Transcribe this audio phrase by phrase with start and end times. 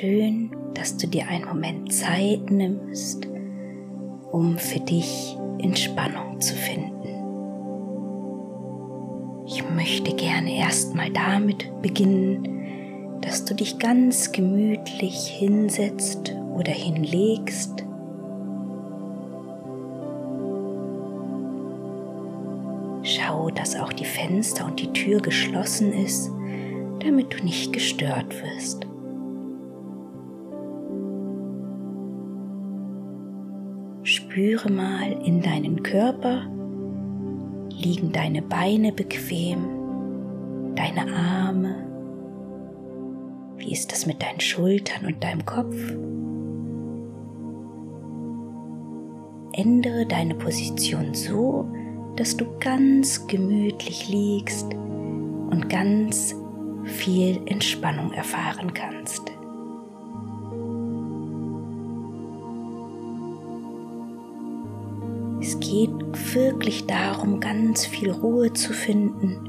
[0.00, 3.28] schön, dass du dir einen Moment Zeit nimmst,
[4.32, 6.90] um für dich Entspannung zu finden.
[9.46, 17.84] Ich möchte gerne erstmal damit beginnen, dass du dich ganz gemütlich hinsetzt oder hinlegst.
[23.02, 26.30] Schau, dass auch die Fenster und die Tür geschlossen ist,
[27.00, 28.89] damit du nicht gestört wirst.
[34.30, 36.46] Spüre mal in deinen Körper,
[37.70, 39.64] liegen deine Beine bequem,
[40.76, 41.74] deine Arme,
[43.56, 45.74] wie ist das mit deinen Schultern und deinem Kopf?
[49.52, 51.68] Ändere deine Position so,
[52.14, 56.36] dass du ganz gemütlich liegst und ganz
[56.84, 59.39] viel Entspannung erfahren kannst.
[65.70, 69.48] Geht wirklich darum, ganz viel Ruhe zu finden.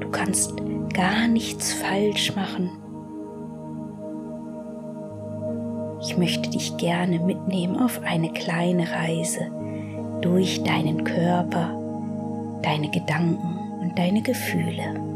[0.00, 0.54] Du kannst
[0.94, 2.70] gar nichts falsch machen.
[6.00, 9.50] Ich möchte dich gerne mitnehmen auf eine kleine Reise
[10.20, 11.74] durch deinen Körper,
[12.62, 15.15] deine Gedanken und deine Gefühle.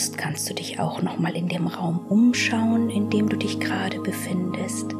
[0.00, 3.60] Möchtest, kannst du dich auch noch mal in dem Raum umschauen, in dem du dich
[3.60, 4.94] gerade befindest.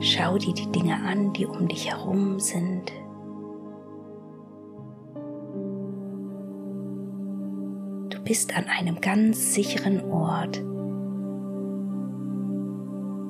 [0.00, 2.92] Schau dir die Dinge an, die um dich herum sind.
[8.10, 10.58] Du bist an einem ganz sicheren Ort.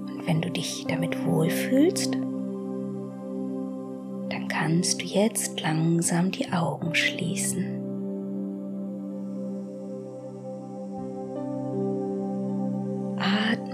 [0.08, 2.14] Und wenn du dich damit wohlfühlst,
[4.30, 7.73] dann kannst du jetzt langsam die Augen schließen.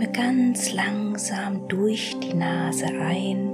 [0.01, 3.51] Atme ganz langsam durch die Nase ein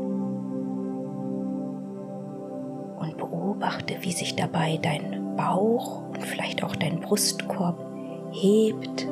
[2.99, 7.85] und beobachte, wie sich dabei dein Bauch und vielleicht auch dein Brustkorb
[8.31, 9.09] hebt.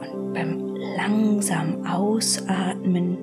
[0.00, 3.18] Und beim langsam Ausatmen,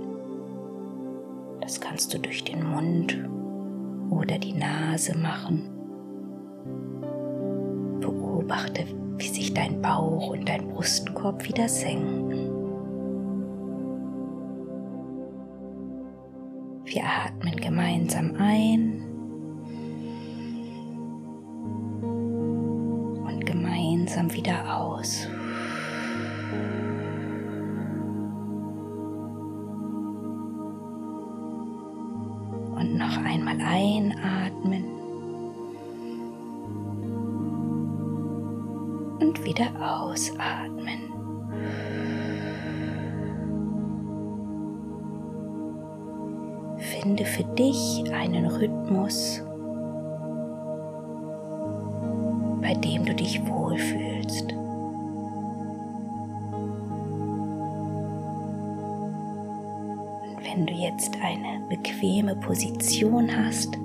[1.61, 3.17] das kannst du durch den Mund
[4.11, 5.67] oder die Nase machen.
[7.99, 8.85] Beobachte,
[9.21, 12.49] wie sich dein Bauch und dein Brustkorb wieder senken.
[16.85, 19.03] Wir atmen gemeinsam ein
[23.27, 25.27] und gemeinsam wieder aus.
[39.51, 40.87] Wieder ausatmen.
[46.77, 49.41] Finde für dich einen Rhythmus,
[52.61, 54.53] bei dem du dich wohlfühlst.
[60.23, 63.77] Und wenn du jetzt eine bequeme Position hast,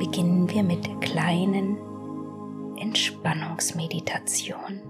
[0.00, 1.76] beginnen wir mit der kleinen
[2.78, 4.80] Entspannungsmeditation.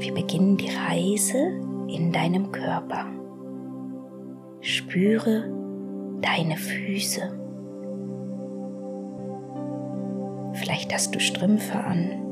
[0.00, 1.38] Wir beginnen die Reise
[1.88, 3.06] in deinem Körper.
[4.60, 5.50] Spüre
[6.20, 7.22] deine Füße.
[10.52, 12.23] Vielleicht hast du Strümpfe an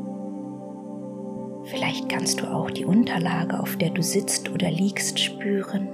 [1.64, 5.88] Vielleicht kannst du auch die Unterlage, auf der du sitzt oder liegst, spüren.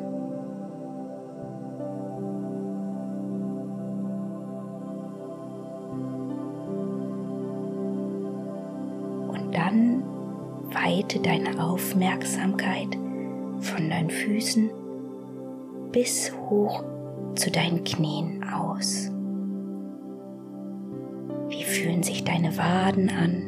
[9.28, 10.02] Und dann
[10.72, 12.96] weite deine Aufmerksamkeit
[13.60, 14.70] von deinen Füßen
[15.92, 16.82] bis hoch
[17.34, 19.10] zu deinen Knien aus.
[21.48, 23.47] Wie fühlen sich deine Waden an?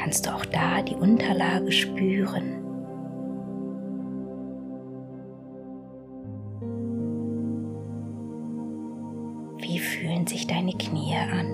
[0.00, 2.64] Kannst du auch da die Unterlage spüren.
[9.58, 11.46] Wie fühlen sich deine Knie an?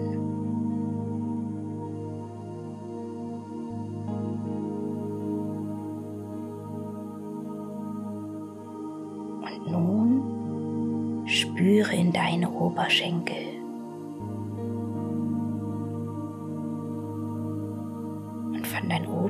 [9.42, 13.55] Und nun spüre in deine Oberschenkel.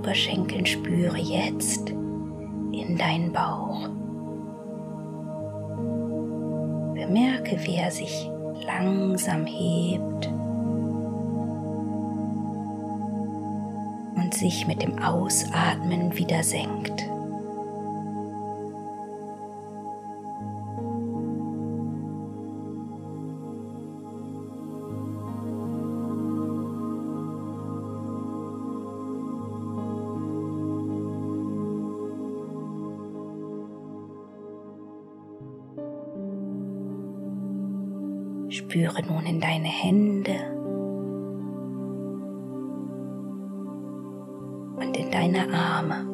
[0.07, 3.89] Oberschenkeln spüre jetzt in deinen Bauch.
[6.95, 8.31] Bemerke, wie er sich
[8.65, 10.29] langsam hebt
[14.15, 17.11] und sich mit dem Ausatmen wieder senkt.
[38.77, 40.35] Spüre nun in deine Hände
[44.77, 46.05] und in deine Arme.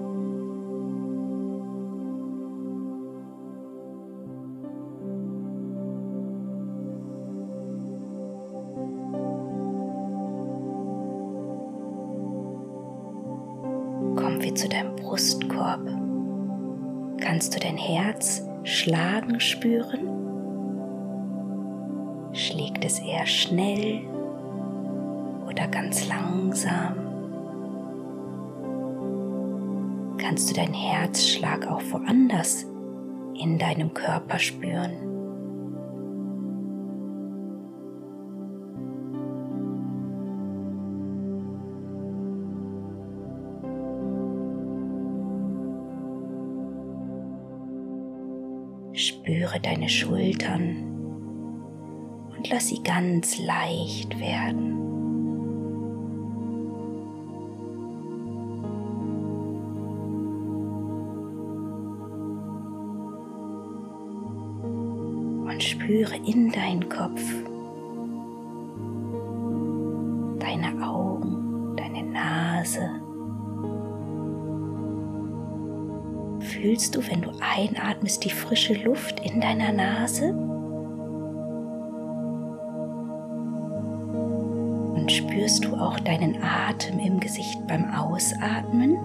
[14.14, 15.80] Kommen wir zu deinem Brustkorb.
[17.20, 20.31] Kannst du dein Herz schlagen spüren?
[22.82, 24.00] Schlägt es eher schnell
[25.46, 26.96] oder ganz langsam?
[30.18, 32.66] Kannst du deinen Herzschlag auch woanders
[33.34, 34.90] in deinem Körper spüren?
[48.92, 50.91] Spüre deine Schultern
[52.42, 54.72] und lass sie ganz leicht werden.
[65.44, 67.22] Und spüre in deinen Kopf,
[70.40, 72.90] deine Augen, deine Nase.
[76.40, 80.34] Fühlst du, wenn du einatmest, die frische Luft in deiner Nase?
[85.08, 88.96] Spürst du auch deinen Atem im Gesicht beim Ausatmen?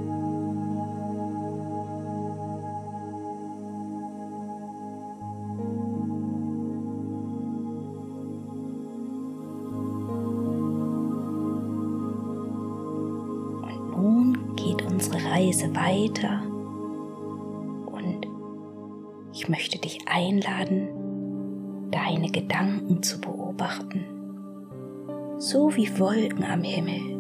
[13.62, 16.42] Und nun geht unsere Reise weiter.
[17.92, 18.28] Und
[19.34, 24.17] ich möchte dich einladen, deine Gedanken zu beobachten
[25.40, 27.16] so wie Wolken am Himmel.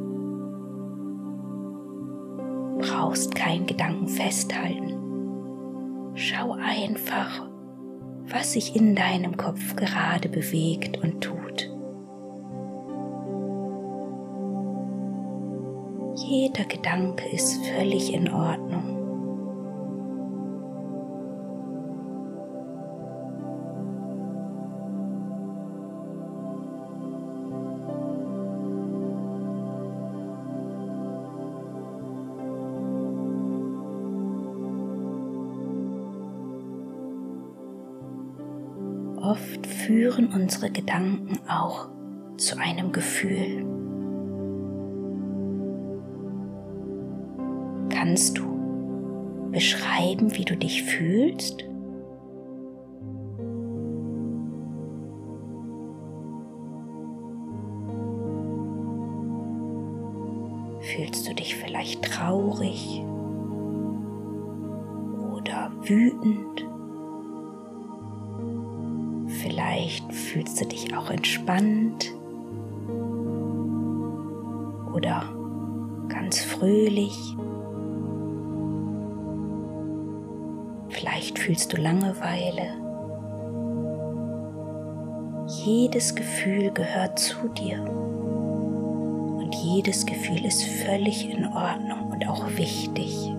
[2.80, 4.94] Brauchst keinen Gedanken festhalten.
[6.16, 7.48] Schau einfach,
[8.28, 11.72] was sich in deinem Kopf gerade bewegt und tut.
[16.16, 18.87] Jeder Gedanke ist völlig in Ordnung.
[39.38, 41.90] Oft führen unsere Gedanken auch
[42.38, 43.64] zu einem Gefühl.
[47.90, 51.64] Kannst du beschreiben, wie du dich fühlst?
[60.82, 63.04] Fühlst du dich vielleicht traurig
[65.32, 66.57] oder wütend?
[70.28, 72.14] Fühlst du dich auch entspannt
[74.94, 75.24] oder
[76.10, 77.36] ganz fröhlich.
[80.90, 82.74] Vielleicht fühlst du Langeweile.
[85.48, 87.82] Jedes Gefühl gehört zu dir.
[87.84, 93.37] Und jedes Gefühl ist völlig in Ordnung und auch wichtig.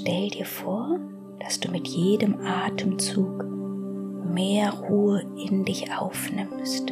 [0.00, 0.98] Stell dir vor,
[1.40, 3.44] dass du mit jedem Atemzug
[4.32, 6.90] mehr Ruhe in dich aufnimmst.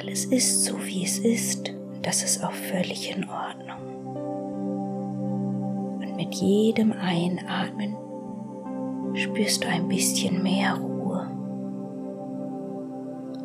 [0.00, 1.70] alles ist so, wie es ist.
[1.70, 3.78] Und das ist auch völlig in Ordnung.
[6.00, 7.94] Und mit jedem Einatmen
[9.14, 11.30] spürst du ein bisschen mehr Ruhe.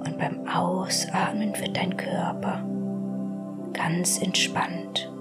[0.03, 2.63] Und beim Ausatmen wird dein Körper
[3.73, 5.11] ganz entspannt.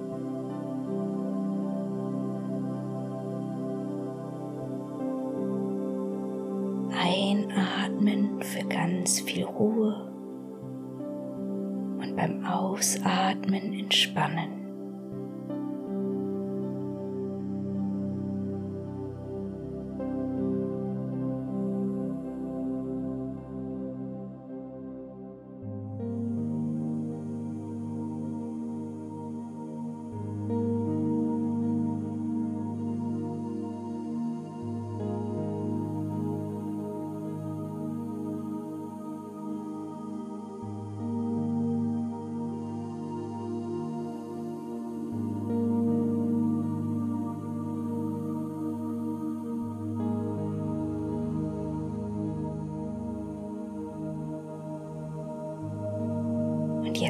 [7.01, 10.11] Einatmen für ganz viel Ruhe
[12.01, 14.68] und beim Ausatmen entspannen.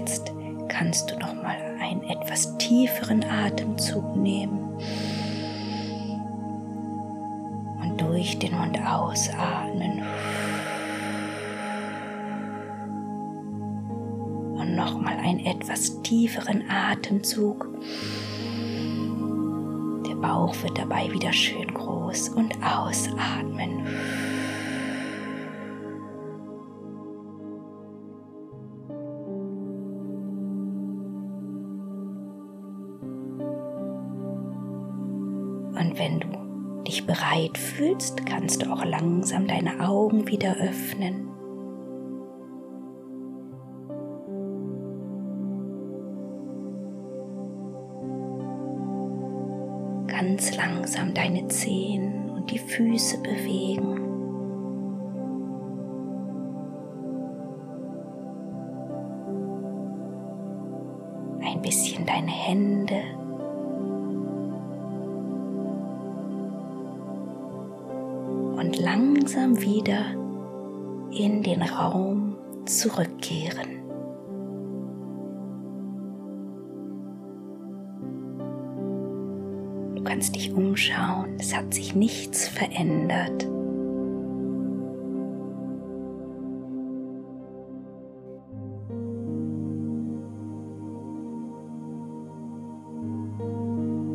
[0.08, 0.32] Jetzt
[0.68, 4.78] kannst du noch mal einen etwas tieferen Atemzug nehmen
[7.82, 10.02] und durch den Mund ausatmen.
[14.56, 17.68] Und noch mal einen etwas tieferen Atemzug.
[20.08, 23.86] Der Bauch wird dabei wieder schön groß und ausatmen.
[37.78, 41.28] Fühlst, kannst du auch langsam deine Augen wieder öffnen.
[50.08, 54.00] Ganz langsam deine Zehen und die Füße bewegen.
[61.40, 63.02] Ein bisschen deine Hände
[68.78, 70.04] langsam wieder
[71.10, 73.78] in den Raum zurückkehren.
[79.94, 83.48] Du kannst dich umschauen, es hat sich nichts verändert.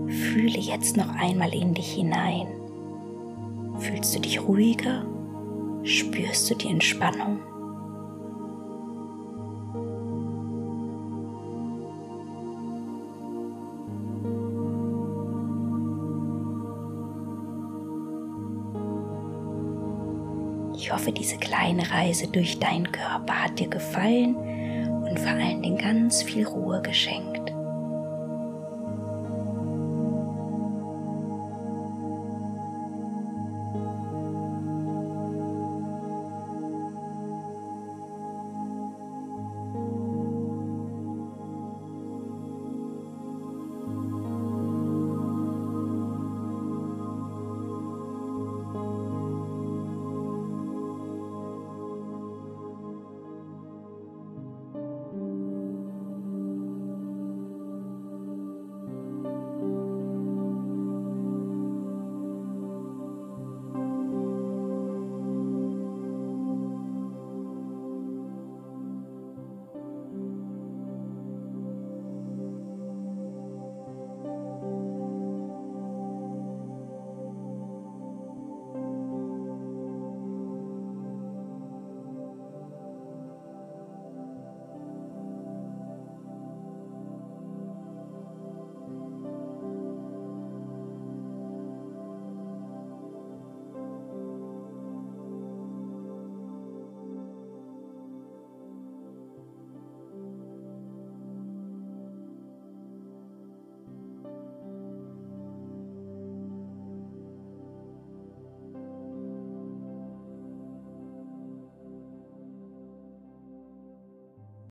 [0.08, 2.63] Fühle jetzt noch einmal in dich hinein.
[3.80, 5.06] Fühlst du dich ruhiger?
[5.84, 7.40] Spürst du die Entspannung?
[20.76, 25.78] Ich hoffe, diese kleine Reise durch deinen Körper hat dir gefallen und vor allen Dingen
[25.78, 27.33] ganz viel Ruhe geschenkt.